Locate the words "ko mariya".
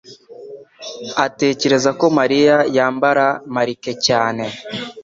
1.99-2.55